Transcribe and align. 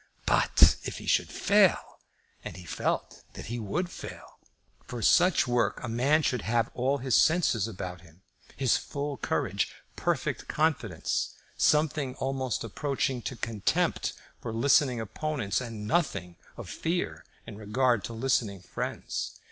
But 0.25 0.77
if 0.81 0.97
he 0.97 1.05
should 1.05 1.29
fail! 1.31 1.99
And 2.43 2.57
he 2.57 2.65
felt 2.65 3.21
that 3.33 3.45
he 3.53 3.59
would 3.59 3.87
fail. 3.87 4.39
For 4.87 5.03
such 5.03 5.45
work 5.47 5.79
a 5.83 5.87
man 5.87 6.23
should 6.23 6.41
have 6.41 6.71
all 6.73 6.97
his 6.97 7.15
senses 7.15 7.67
about 7.67 8.01
him, 8.01 8.23
his 8.57 8.77
full 8.77 9.17
courage, 9.17 9.71
perfect 9.95 10.47
confidence, 10.47 11.35
something 11.55 12.15
almost 12.15 12.63
approaching 12.63 13.21
to 13.21 13.35
contempt 13.35 14.13
for 14.41 14.51
listening 14.51 14.99
opponents, 14.99 15.61
and 15.61 15.85
nothing 15.87 16.35
of 16.57 16.67
fear 16.67 17.23
in 17.45 17.55
regard 17.59 18.03
to 18.05 18.13
listening 18.13 18.61
friends. 18.63 19.33